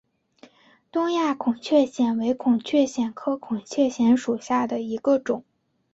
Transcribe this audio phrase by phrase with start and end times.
[0.91, 5.43] 东亚孔雀藓为孔雀藓科孔雀藓属下的一个种。